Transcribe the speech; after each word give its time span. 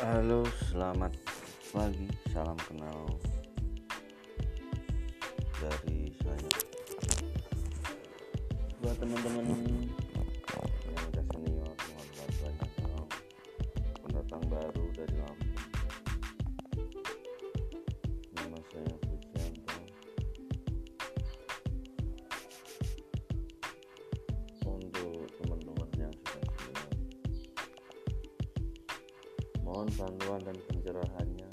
Halo, 0.00 0.48
selamat 0.72 1.12
pagi. 1.76 2.08
Salam 2.32 2.56
kenal 2.64 3.04
dari 5.60 6.08
saya. 6.24 6.52
Buat 8.80 8.96
teman-teman 8.96 9.44
yang 9.44 11.04
udah 11.04 11.24
senior, 11.36 11.68
mohon 11.68 12.08
tolong 12.80 13.08
pendatang 14.00 14.44
baru 14.48 14.84
dari 14.96 15.16
Lampung. 15.20 15.49
Mohon 29.70 29.86
bantuan 29.94 30.42
dan 30.42 30.58
pencerahannya 30.66 31.49